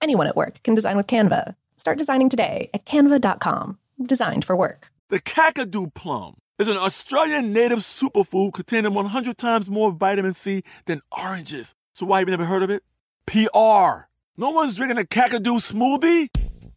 Anyone 0.00 0.26
at 0.26 0.36
work 0.36 0.62
can 0.62 0.74
design 0.74 0.96
with 0.96 1.06
Canva. 1.06 1.54
Start 1.76 1.98
designing 1.98 2.28
today 2.28 2.70
at 2.74 2.84
canva.com. 2.86 3.78
Designed 4.04 4.44
for 4.44 4.56
work. 4.56 4.88
The 5.08 5.20
Kakadu 5.20 5.92
plum 5.94 6.36
is 6.58 6.68
an 6.68 6.76
Australian 6.76 7.52
native 7.52 7.80
superfood 7.80 8.54
containing 8.54 8.94
100 8.94 9.38
times 9.38 9.70
more 9.70 9.92
vitamin 9.92 10.34
C 10.34 10.62
than 10.86 11.00
oranges. 11.16 11.74
So 11.94 12.06
why 12.06 12.20
have 12.20 12.28
you 12.28 12.32
never 12.32 12.44
heard 12.44 12.62
of 12.62 12.70
it? 12.70 12.82
PR. 13.26 14.08
No 14.36 14.50
one's 14.50 14.76
drinking 14.76 14.98
a 14.98 15.02
Kakadu 15.02 15.60
smoothie? 15.60 16.28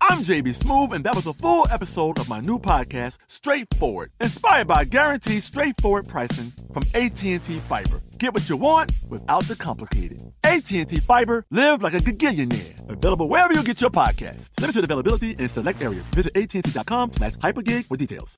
I'm 0.10 0.20
JB 0.24 0.58
Smoove, 0.58 0.94
and 0.94 1.04
that 1.04 1.16
was 1.16 1.28
a 1.28 1.34
full 1.34 1.68
episode 1.70 2.18
of 2.18 2.30
my 2.30 2.40
new 2.40 2.60
podcast, 2.60 3.18
Straightforward, 3.28 4.12
inspired 4.22 4.66
by 4.66 4.86
guaranteed 4.86 5.44
straightforward 5.44 6.08
pricing 6.08 6.54
from 6.72 6.84
AT&T 6.96 7.40
Fiber. 7.40 8.02
Get 8.18 8.34
what 8.34 8.48
you 8.48 8.56
want 8.56 8.94
without 9.10 9.44
the 9.44 9.56
complicated. 9.58 10.22
AT&T 10.46 10.86
Fiber, 11.02 11.46
live 11.52 11.82
like 11.82 11.94
a 11.94 11.98
gigillionaire. 11.98 12.90
Available 12.90 13.28
wherever 13.28 13.54
you 13.54 13.62
get 13.64 13.82
your 13.82 13.90
podcast. 13.90 14.50
Limited 14.62 14.86
availability 14.86 15.32
in 15.32 15.50
select 15.50 15.82
areas. 15.82 16.06
Visit 16.16 16.38
AT&T.com 16.38 17.12
slash 17.12 17.34
hypergig 17.34 17.86
for 17.86 17.98
details. 17.98 18.38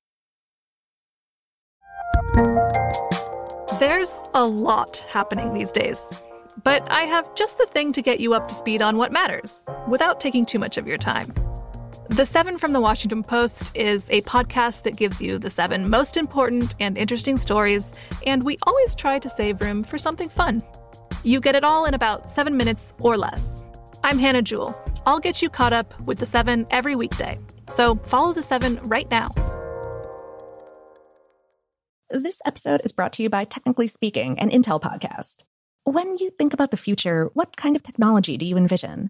There's 3.80 4.22
a 4.34 4.46
lot 4.46 5.06
happening 5.08 5.54
these 5.54 5.72
days. 5.72 6.02
But 6.64 6.92
I 6.92 7.04
have 7.04 7.34
just 7.36 7.60
the 7.60 7.68
thing 7.68 7.94
to 7.94 8.02
get 8.02 8.20
you 8.20 8.34
up 8.34 8.48
to 8.48 8.56
speed 8.56 8.82
on 8.82 8.98
what 8.98 9.12
matters, 9.12 9.64
without 9.88 10.20
taking 10.20 10.46
too 10.46 10.60
much 10.60 10.78
of 10.78 10.88
your 10.88 10.98
time. 10.98 11.32
The 12.10 12.26
Seven 12.26 12.58
from 12.58 12.74
the 12.74 12.82
Washington 12.82 13.22
Post 13.22 13.72
is 13.76 14.10
a 14.10 14.22
podcast 14.24 14.82
that 14.82 14.96
gives 14.96 15.22
you 15.22 15.38
the 15.38 15.52
seven 15.52 15.92
most 15.92 16.18
important 16.18 16.74
and 16.80 16.98
interesting 16.98 17.38
stories, 17.38 17.94
and 18.26 18.42
we 18.44 18.58
always 18.64 18.96
try 18.96 19.20
to 19.20 19.30
save 19.30 19.62
room 19.62 19.84
for 19.84 20.00
something 20.00 20.28
fun. 20.28 20.64
You 21.24 21.40
get 21.40 21.54
it 21.54 21.64
all 21.64 21.86
in 21.86 21.94
about 21.94 22.28
seven 22.28 22.58
minutes 22.58 22.96
or 23.00 23.16
less. 23.16 23.64
I'm 24.04 24.18
Hannah 24.18 24.42
Jewell. 24.42 24.76
I'll 25.06 25.20
get 25.20 25.44
you 25.44 25.52
caught 25.52 25.72
up 25.72 25.98
with 26.02 26.18
the 26.18 26.26
seven 26.26 26.66
every 26.72 26.96
weekday. 26.96 27.38
So 27.70 27.98
follow 27.98 28.34
the 28.34 28.44
seven 28.44 28.80
right 28.82 29.10
now. 29.12 29.30
This 32.10 32.42
episode 32.44 32.82
is 32.84 32.92
brought 32.92 33.14
to 33.14 33.24
you 33.24 33.30
by 33.30 33.46
Technically 33.46 33.88
Speaking, 33.88 34.40
an 34.40 34.50
Intel 34.50 34.82
podcast. 34.82 35.44
When 35.84 36.18
you 36.18 36.32
think 36.32 36.56
about 36.56 36.72
the 36.72 36.78
future, 36.78 37.30
what 37.36 37.56
kind 37.56 37.76
of 37.76 37.84
technology 37.84 38.36
do 38.36 38.48
you 38.48 38.58
envision? 38.58 39.10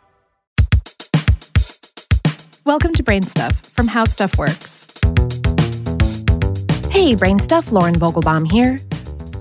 Welcome 2.63 2.93
to 2.93 3.01
Brain 3.01 3.23
Stuff 3.23 3.59
from 3.69 3.87
How 3.87 4.05
Stuff 4.05 4.37
Works. 4.37 4.85
Hey, 6.91 7.15
Brain 7.15 7.39
Stuff, 7.39 7.71
Lauren 7.71 7.95
Vogelbaum 7.95 8.49
here. 8.51 8.77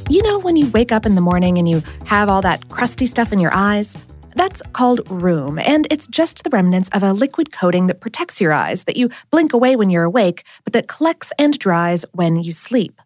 You 0.09 0.23
know 0.23 0.39
when 0.39 0.57
you 0.57 0.71
wake 0.71 0.91
up 0.91 1.05
in 1.05 1.17
the 1.17 1.21
morning 1.21 1.59
and 1.59 1.69
you 1.69 1.83
have 2.07 2.31
all 2.31 2.41
that 2.41 2.71
crusty 2.71 3.05
stuff 3.05 3.31
in 3.31 3.39
your 3.39 3.53
eyes? 3.53 3.95
That's 4.37 4.63
called 4.73 5.03
rheum, 5.11 5.59
and 5.59 5.87
it's 5.91 6.07
just 6.07 6.45
the 6.45 6.51
remnants 6.51 6.89
of 6.95 7.03
a 7.03 7.13
liquid 7.13 7.53
coating 7.53 7.89
that 7.89 8.01
protects 8.01 8.41
your 8.41 8.55
eyes 8.55 8.85
that 8.85 8.97
you 8.97 9.11
blink 9.31 9.53
away 9.53 9.77
when 9.77 9.91
you're 9.91 10.05
awake, 10.05 10.45
but 10.65 10.73
that 10.73 10.89
collects 10.89 11.31
and 11.39 11.59
dries 11.59 12.07
when 12.13 12.37
you 12.37 12.53
sleep. 12.53 13.03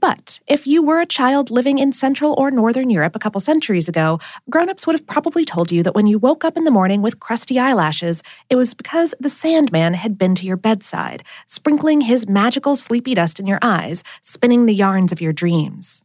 But 0.00 0.40
if 0.46 0.66
you 0.66 0.82
were 0.82 1.00
a 1.00 1.06
child 1.06 1.50
living 1.50 1.78
in 1.78 1.92
Central 1.92 2.34
or 2.36 2.50
Northern 2.50 2.90
Europe 2.90 3.16
a 3.16 3.18
couple 3.18 3.40
centuries 3.40 3.88
ago, 3.88 4.18
grown-ups 4.50 4.86
would 4.86 4.96
have 4.96 5.06
probably 5.06 5.44
told 5.44 5.72
you 5.72 5.82
that 5.82 5.94
when 5.94 6.06
you 6.06 6.18
woke 6.18 6.44
up 6.44 6.56
in 6.56 6.64
the 6.64 6.70
morning 6.70 7.00
with 7.00 7.20
crusty 7.20 7.58
eyelashes, 7.58 8.22
it 8.50 8.56
was 8.56 8.74
because 8.74 9.14
the 9.20 9.30
Sandman 9.30 9.94
had 9.94 10.18
been 10.18 10.34
to 10.34 10.44
your 10.44 10.56
bedside, 10.56 11.24
sprinkling 11.46 12.02
his 12.02 12.28
magical 12.28 12.76
sleepy 12.76 13.14
dust 13.14 13.40
in 13.40 13.46
your 13.46 13.60
eyes, 13.62 14.02
spinning 14.22 14.66
the 14.66 14.74
yarns 14.74 15.12
of 15.12 15.20
your 15.20 15.32
dreams. 15.32 16.02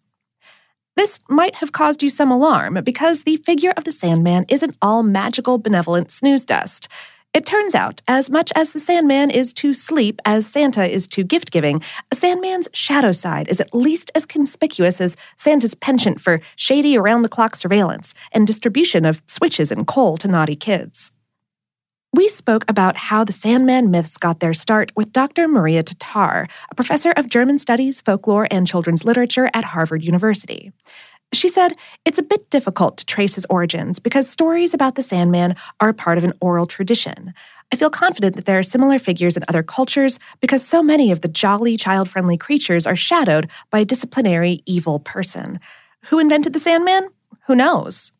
This 0.96 1.19
might 1.28 1.56
have 1.56 1.72
caused 1.72 2.03
you 2.03 2.09
some 2.09 2.31
alarm 2.31 2.84
because 2.84 3.23
the 3.23 3.38
figure 3.38 3.73
of 3.75 3.84
the 3.84 3.91
Sandman 3.91 4.46
isn't 4.47 4.78
all 4.81 5.03
magical, 5.03 5.58
benevolent 5.58 6.12
snooze 6.12 6.46
dust. 6.46 6.88
It 7.33 7.45
turns 7.45 7.75
out, 7.75 8.01
as 8.09 8.29
much 8.29 8.51
as 8.55 8.73
the 8.73 8.79
Sandman 8.81 9.31
is 9.31 9.53
to 9.53 9.73
sleep 9.73 10.19
as 10.25 10.45
Santa 10.45 10.85
is 10.85 11.07
to 11.07 11.23
gift 11.23 11.51
giving, 11.51 11.81
a 12.11 12.15
Sandman's 12.15 12.67
shadow 12.73 13.13
side 13.13 13.47
is 13.47 13.61
at 13.61 13.73
least 13.73 14.11
as 14.15 14.25
conspicuous 14.25 14.99
as 14.99 15.15
Santa's 15.37 15.73
penchant 15.73 16.19
for 16.19 16.41
shady 16.57 16.97
around 16.97 17.21
the 17.21 17.29
clock 17.29 17.55
surveillance 17.55 18.13
and 18.33 18.45
distribution 18.45 19.05
of 19.05 19.21
switches 19.27 19.71
and 19.71 19.87
coal 19.87 20.17
to 20.17 20.27
naughty 20.27 20.57
kids. 20.57 21.13
We 22.13 22.27
spoke 22.27 22.65
about 22.67 22.97
how 22.97 23.23
the 23.23 23.31
Sandman 23.31 23.89
myths 23.89 24.17
got 24.17 24.41
their 24.41 24.53
start 24.53 24.91
with 24.97 25.13
Dr. 25.13 25.47
Maria 25.47 25.83
Tatar, 25.83 26.49
a 26.69 26.75
professor 26.75 27.11
of 27.11 27.29
German 27.29 27.57
studies, 27.57 28.01
folklore, 28.01 28.49
and 28.51 28.67
children's 28.67 29.05
literature 29.05 29.49
at 29.53 29.63
Harvard 29.63 30.03
University. 30.03 30.73
She 31.33 31.47
said, 31.47 31.73
It's 32.05 32.19
a 32.19 32.23
bit 32.23 32.49
difficult 32.49 32.97
to 32.97 33.05
trace 33.05 33.35
his 33.35 33.45
origins 33.49 33.99
because 33.99 34.29
stories 34.29 34.73
about 34.73 34.95
the 34.95 35.01
Sandman 35.01 35.55
are 35.79 35.93
part 35.93 36.17
of 36.17 36.23
an 36.23 36.33
oral 36.41 36.65
tradition. 36.65 37.33
I 37.71 37.77
feel 37.77 37.89
confident 37.89 38.35
that 38.35 38.45
there 38.45 38.59
are 38.59 38.63
similar 38.63 38.99
figures 38.99 39.37
in 39.37 39.45
other 39.47 39.63
cultures 39.63 40.19
because 40.41 40.65
so 40.65 40.83
many 40.83 41.09
of 41.09 41.21
the 41.21 41.29
jolly, 41.29 41.77
child 41.77 42.09
friendly 42.09 42.37
creatures 42.37 42.85
are 42.85 42.97
shadowed 42.97 43.49
by 43.69 43.79
a 43.79 43.85
disciplinary, 43.85 44.61
evil 44.65 44.99
person. 44.99 45.59
Who 46.05 46.19
invented 46.19 46.51
the 46.51 46.59
Sandman? 46.59 47.07
Who 47.47 47.55
knows? 47.55 48.11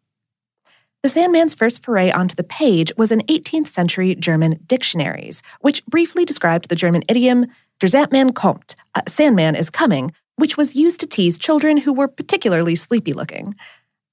The 1.04 1.10
Sandman's 1.10 1.56
first 1.56 1.84
foray 1.84 2.12
onto 2.12 2.36
the 2.36 2.44
page 2.44 2.94
was 2.96 3.12
in 3.12 3.22
18th 3.22 3.68
century 3.68 4.16
German 4.16 4.60
dictionaries, 4.68 5.42
which 5.60 5.86
briefly 5.88 6.26
described 6.26 6.70
the 6.70 6.76
German 6.76 7.04
idiom, 7.10 7.48
Der 7.80 7.88
Sandmann 7.88 8.32
kommt, 8.32 8.76
a 8.94 9.02
Sandman 9.10 9.56
is 9.56 9.72
coming, 9.72 10.14
which 10.42 10.58
was 10.58 10.76
used 10.76 11.00
to 11.00 11.06
tease 11.06 11.38
children 11.38 11.78
who 11.78 11.94
were 11.94 12.08
particularly 12.08 12.76
sleepy 12.76 13.14
looking. 13.14 13.54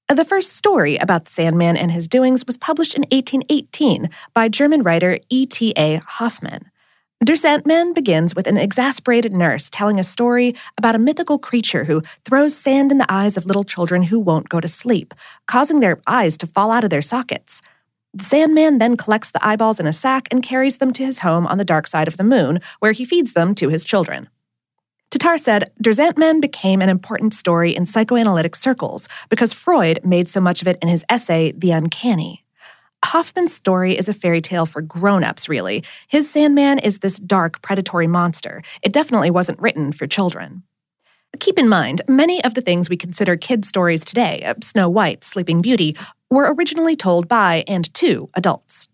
The 0.09 0.23
first 0.23 0.53
story 0.53 0.95
about 0.97 1.25
the 1.25 1.31
Sandman 1.31 1.75
and 1.75 1.91
his 1.91 2.07
doings 2.07 2.45
was 2.45 2.55
published 2.55 2.93
in 2.93 3.01
1818 3.11 4.11
by 4.35 4.47
German 4.47 4.83
writer 4.83 5.19
E.T.A. 5.29 5.95
Hoffmann. 6.05 6.69
Der 7.25 7.33
Sandmann 7.33 7.95
begins 7.95 8.35
with 8.35 8.45
an 8.45 8.57
exasperated 8.57 9.33
nurse 9.33 9.71
telling 9.71 9.99
a 9.99 10.03
story 10.03 10.55
about 10.77 10.93
a 10.93 10.99
mythical 10.99 11.39
creature 11.39 11.85
who 11.85 12.03
throws 12.25 12.55
sand 12.55 12.91
in 12.91 12.99
the 12.99 13.11
eyes 13.11 13.35
of 13.35 13.47
little 13.47 13.63
children 13.63 14.03
who 14.03 14.19
won't 14.19 14.49
go 14.49 14.59
to 14.59 14.67
sleep, 14.67 15.15
causing 15.47 15.79
their 15.79 15.99
eyes 16.05 16.37
to 16.37 16.45
fall 16.45 16.69
out 16.69 16.83
of 16.83 16.91
their 16.91 17.01
sockets. 17.01 17.59
The 18.13 18.23
Sandman 18.23 18.77
then 18.77 18.97
collects 18.97 19.31
the 19.31 19.43
eyeballs 19.43 19.79
in 19.79 19.87
a 19.87 19.93
sack 19.93 20.27
and 20.29 20.43
carries 20.43 20.77
them 20.77 20.93
to 20.93 21.03
his 21.03 21.19
home 21.19 21.47
on 21.47 21.57
the 21.57 21.65
dark 21.65 21.87
side 21.87 22.07
of 22.07 22.17
the 22.17 22.23
moon, 22.23 22.61
where 22.77 22.91
he 22.91 23.03
feeds 23.03 23.33
them 23.33 23.55
to 23.55 23.69
his 23.69 23.83
children. 23.83 24.29
Tatar 25.11 25.39
said 25.39 25.71
Der 25.81 25.91
Sandmann 25.91 26.39
became 26.39 26.81
an 26.81 26.89
important 26.89 27.33
story 27.33 27.75
in 27.75 27.87
psychoanalytic 27.87 28.55
circles 28.55 29.09
because 29.29 29.53
Freud 29.53 30.01
made 30.05 30.29
so 30.29 30.39
much 30.39 30.61
of 30.61 30.67
it 30.67 30.77
in 30.81 30.87
his 30.87 31.03
essay 31.09 31.51
The 31.51 31.71
Uncanny. 31.71 32.45
Hoffmann's 33.03 33.53
story 33.53 33.97
is 33.97 34.07
a 34.07 34.13
fairy 34.13 34.41
tale 34.41 34.65
for 34.65 34.81
grown-ups, 34.81 35.49
really. 35.49 35.83
His 36.07 36.29
Sandman 36.29 36.79
is 36.79 36.99
this 36.99 37.17
dark, 37.17 37.61
predatory 37.61 38.07
monster. 38.07 38.61
It 38.83 38.93
definitely 38.93 39.31
wasn't 39.31 39.59
written 39.59 39.91
for 39.93 40.05
children. 40.05 40.63
Keep 41.39 41.57
in 41.57 41.69
mind, 41.69 42.01
many 42.07 42.43
of 42.43 42.53
the 42.53 42.61
things 42.61 42.89
we 42.89 42.97
consider 42.97 43.37
kid 43.37 43.63
stories 43.63 44.03
today, 44.03 44.43
uh, 44.43 44.55
Snow 44.61 44.89
White, 44.89 45.23
Sleeping 45.23 45.61
Beauty, 45.61 45.95
were 46.29 46.53
originally 46.53 46.95
told 46.95 47.27
by 47.27 47.63
and 47.67 47.91
to 47.95 48.29
adults. 48.33 48.89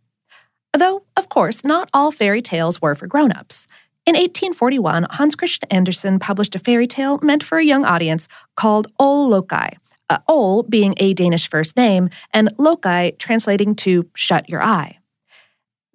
Though, 0.78 1.04
of 1.18 1.30
course, 1.30 1.64
not 1.64 1.90
all 1.94 2.12
fairy 2.12 2.42
tales 2.42 2.82
were 2.82 2.96
for 2.96 3.08
grown-ups. 3.08 3.68
In 4.06 4.14
1841, 4.14 5.08
Hans 5.10 5.34
Christian 5.34 5.68
Andersen 5.72 6.20
published 6.20 6.54
a 6.54 6.60
fairy 6.60 6.86
tale 6.86 7.18
meant 7.24 7.44
for 7.44 7.58
a 7.58 7.66
young 7.66 7.84
audience 7.84 8.28
called 8.56 8.86
Ole 9.00 9.32
Lukøje, 9.32 9.78
uh, 10.12 10.20
Ole 10.28 10.62
being 10.62 10.94
a 10.98 11.16
Danish 11.16 11.50
first 11.50 11.76
name, 11.76 12.12
and 12.32 12.56
Lukøje 12.58 13.18
translating 13.18 13.74
to 13.78 14.08
shut 14.14 14.48
your 14.48 14.62
eye. 14.62 15.00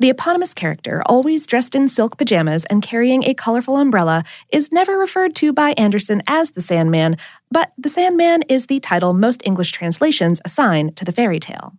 The 0.00 0.10
eponymous 0.10 0.54
character, 0.54 1.04
always 1.06 1.46
dressed 1.46 1.76
in 1.76 1.86
silk 1.86 2.18
pajamas 2.18 2.64
and 2.64 2.82
carrying 2.82 3.22
a 3.22 3.34
colorful 3.34 3.76
umbrella, 3.76 4.24
is 4.50 4.72
never 4.72 4.98
referred 4.98 5.36
to 5.36 5.52
by 5.52 5.70
Andersen 5.74 6.20
as 6.26 6.50
the 6.50 6.62
Sandman, 6.62 7.16
but 7.52 7.72
the 7.78 7.88
Sandman 7.88 8.42
is 8.48 8.66
the 8.66 8.80
title 8.80 9.12
most 9.12 9.40
English 9.44 9.70
translations 9.70 10.40
assign 10.44 10.94
to 10.94 11.04
the 11.04 11.12
fairy 11.12 11.38
tale. 11.38 11.74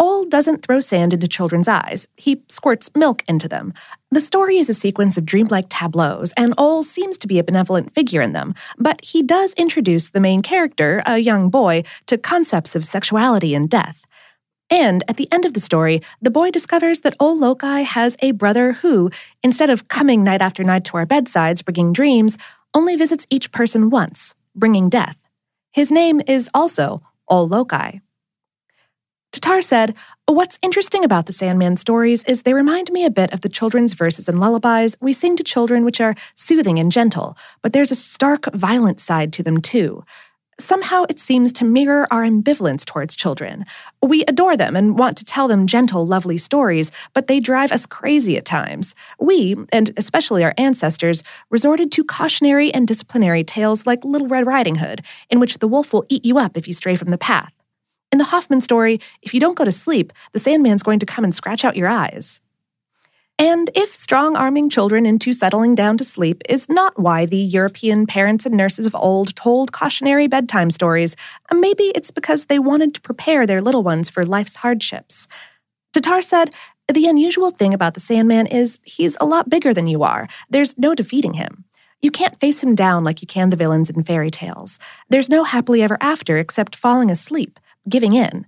Ole 0.00 0.26
doesn't 0.26 0.64
throw 0.64 0.78
sand 0.78 1.12
into 1.12 1.26
children's 1.26 1.66
eyes, 1.66 2.06
he 2.16 2.42
squirts 2.48 2.88
milk 2.94 3.24
into 3.26 3.48
them. 3.48 3.74
The 4.12 4.20
story 4.20 4.58
is 4.58 4.68
a 4.68 4.74
sequence 4.74 5.16
of 5.16 5.24
dreamlike 5.24 5.66
tableaus, 5.68 6.32
and 6.36 6.54
Ole 6.56 6.84
seems 6.84 7.18
to 7.18 7.26
be 7.26 7.40
a 7.40 7.44
benevolent 7.44 7.94
figure 7.94 8.22
in 8.22 8.32
them, 8.32 8.54
but 8.78 9.04
he 9.04 9.22
does 9.24 9.54
introduce 9.54 10.10
the 10.10 10.20
main 10.20 10.40
character, 10.40 11.02
a 11.04 11.18
young 11.18 11.50
boy, 11.50 11.82
to 12.06 12.16
concepts 12.16 12.76
of 12.76 12.84
sexuality 12.84 13.56
and 13.56 13.68
death. 13.68 13.98
And 14.70 15.02
at 15.08 15.16
the 15.16 15.28
end 15.32 15.44
of 15.44 15.54
the 15.54 15.60
story, 15.60 16.02
the 16.22 16.30
boy 16.30 16.52
discovers 16.52 17.00
that 17.00 17.16
Ole 17.18 17.38
Lukøje 17.38 17.84
has 17.84 18.16
a 18.20 18.32
brother 18.32 18.74
who, 18.74 19.10
instead 19.42 19.70
of 19.70 19.88
coming 19.88 20.22
night 20.22 20.42
after 20.42 20.62
night 20.62 20.84
to 20.84 20.96
our 20.96 21.06
bedsides 21.06 21.62
bringing 21.62 21.92
dreams, 21.92 22.38
only 22.72 22.94
visits 22.94 23.26
each 23.30 23.50
person 23.50 23.90
once, 23.90 24.34
bringing 24.54 24.88
death. 24.88 25.16
His 25.72 25.90
name 25.90 26.20
is 26.26 26.50
also 26.54 27.02
Ole 27.28 27.48
Lukøje. 27.48 28.00
Tatar 29.32 29.60
said, 29.62 29.94
What's 30.26 30.58
interesting 30.62 31.04
about 31.04 31.26
the 31.26 31.32
Sandman 31.32 31.76
stories 31.76 32.24
is 32.24 32.42
they 32.42 32.54
remind 32.54 32.90
me 32.92 33.04
a 33.04 33.10
bit 33.10 33.32
of 33.32 33.42
the 33.42 33.48
children's 33.48 33.94
verses 33.94 34.28
and 34.28 34.38
lullabies 34.38 34.96
we 35.00 35.12
sing 35.12 35.36
to 35.36 35.44
children, 35.44 35.84
which 35.84 36.00
are 36.00 36.14
soothing 36.34 36.78
and 36.78 36.92
gentle, 36.92 37.36
but 37.62 37.72
there's 37.72 37.90
a 37.90 37.94
stark, 37.94 38.52
violent 38.54 39.00
side 39.00 39.32
to 39.34 39.42
them 39.42 39.60
too. 39.60 40.04
Somehow 40.60 41.04
it 41.08 41.20
seems 41.20 41.52
to 41.52 41.64
mirror 41.64 42.08
our 42.10 42.24
ambivalence 42.24 42.84
towards 42.84 43.14
children. 43.14 43.64
We 44.02 44.24
adore 44.24 44.56
them 44.56 44.74
and 44.74 44.98
want 44.98 45.16
to 45.18 45.24
tell 45.24 45.46
them 45.46 45.68
gentle, 45.68 46.04
lovely 46.06 46.36
stories, 46.36 46.90
but 47.14 47.28
they 47.28 47.38
drive 47.38 47.70
us 47.70 47.86
crazy 47.86 48.36
at 48.36 48.44
times. 48.44 48.94
We, 49.20 49.54
and 49.72 49.92
especially 49.96 50.42
our 50.42 50.54
ancestors, 50.58 51.22
resorted 51.48 51.92
to 51.92 52.02
cautionary 52.02 52.74
and 52.74 52.88
disciplinary 52.88 53.44
tales 53.44 53.86
like 53.86 54.04
Little 54.04 54.26
Red 54.26 54.46
Riding 54.46 54.76
Hood, 54.76 55.04
in 55.30 55.38
which 55.38 55.58
the 55.58 55.68
wolf 55.68 55.92
will 55.92 56.06
eat 56.08 56.24
you 56.24 56.38
up 56.38 56.56
if 56.56 56.66
you 56.66 56.74
stray 56.74 56.96
from 56.96 57.10
the 57.10 57.18
path. 57.18 57.52
In 58.10 58.18
the 58.18 58.24
Hoffmann 58.24 58.60
story, 58.60 59.00
if 59.22 59.34
you 59.34 59.40
don't 59.40 59.56
go 59.56 59.64
to 59.64 59.72
sleep, 59.72 60.12
the 60.32 60.38
Sandman's 60.38 60.82
going 60.82 60.98
to 61.00 61.06
come 61.06 61.24
and 61.24 61.34
scratch 61.34 61.64
out 61.64 61.76
your 61.76 61.88
eyes. 61.88 62.40
And 63.40 63.70
if 63.76 63.94
strong 63.94 64.34
arming 64.34 64.68
children 64.68 65.06
into 65.06 65.32
settling 65.32 65.76
down 65.76 65.96
to 65.98 66.04
sleep 66.04 66.42
is 66.48 66.68
not 66.68 66.98
why 66.98 67.24
the 67.24 67.36
European 67.36 68.04
parents 68.04 68.44
and 68.44 68.56
nurses 68.56 68.84
of 68.84 68.96
old 68.96 69.36
told 69.36 69.70
cautionary 69.70 70.26
bedtime 70.26 70.70
stories, 70.70 71.14
maybe 71.54 71.92
it's 71.94 72.10
because 72.10 72.46
they 72.46 72.58
wanted 72.58 72.94
to 72.94 73.00
prepare 73.00 73.46
their 73.46 73.62
little 73.62 73.84
ones 73.84 74.10
for 74.10 74.26
life's 74.26 74.56
hardships. 74.56 75.28
Tatar 75.92 76.20
said, 76.20 76.52
The 76.92 77.06
unusual 77.06 77.52
thing 77.52 77.72
about 77.72 77.94
the 77.94 78.00
Sandman 78.00 78.48
is 78.48 78.80
he's 78.82 79.16
a 79.20 79.26
lot 79.26 79.48
bigger 79.48 79.72
than 79.72 79.86
you 79.86 80.02
are. 80.02 80.26
There's 80.50 80.76
no 80.76 80.96
defeating 80.96 81.34
him. 81.34 81.64
You 82.02 82.10
can't 82.10 82.38
face 82.40 82.62
him 82.62 82.74
down 82.74 83.04
like 83.04 83.22
you 83.22 83.28
can 83.28 83.50
the 83.50 83.56
villains 83.56 83.90
in 83.90 84.02
fairy 84.02 84.30
tales. 84.30 84.80
There's 85.10 85.28
no 85.28 85.44
happily 85.44 85.82
ever 85.82 85.98
after 86.00 86.38
except 86.38 86.76
falling 86.76 87.10
asleep, 87.10 87.58
giving 87.88 88.14
in. 88.14 88.46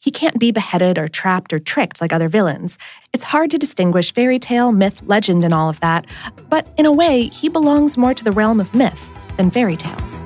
He 0.00 0.10
can't 0.10 0.38
be 0.38 0.52
beheaded 0.52 0.98
or 0.98 1.08
trapped 1.08 1.52
or 1.52 1.58
tricked 1.58 2.00
like 2.00 2.12
other 2.12 2.28
villains. 2.28 2.78
It's 3.12 3.24
hard 3.24 3.50
to 3.50 3.58
distinguish 3.58 4.12
fairy 4.12 4.38
tale, 4.38 4.70
myth, 4.72 5.02
legend, 5.06 5.44
and 5.44 5.52
all 5.52 5.68
of 5.68 5.80
that, 5.80 6.06
but 6.48 6.68
in 6.76 6.86
a 6.86 6.92
way, 6.92 7.26
he 7.28 7.48
belongs 7.48 7.96
more 7.96 8.14
to 8.14 8.24
the 8.24 8.32
realm 8.32 8.60
of 8.60 8.74
myth 8.74 9.08
than 9.36 9.50
fairy 9.50 9.76
tales. 9.76 10.24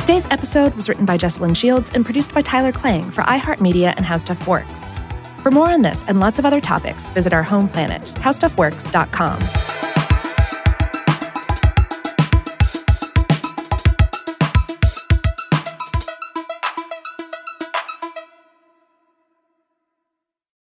Today's 0.00 0.30
episode 0.30 0.74
was 0.74 0.88
written 0.88 1.06
by 1.06 1.16
Jessalyn 1.16 1.56
Shields 1.56 1.90
and 1.94 2.04
produced 2.04 2.34
by 2.34 2.42
Tyler 2.42 2.72
Klang 2.72 3.10
for 3.10 3.22
iHeartMedia 3.22 3.94
and 3.96 4.04
How 4.04 4.18
Stuff 4.18 4.46
Works. 4.46 5.00
For 5.38 5.50
more 5.50 5.70
on 5.70 5.82
this 5.82 6.04
and 6.06 6.20
lots 6.20 6.38
of 6.38 6.46
other 6.46 6.60
topics, 6.60 7.10
visit 7.10 7.32
our 7.32 7.42
home 7.42 7.68
planet, 7.68 8.02
howstuffworks.com. 8.18 9.73